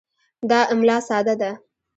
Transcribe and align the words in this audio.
دا 0.49 0.59
املا 0.73 0.97
ساده 1.07 1.35
ده. 1.41 1.51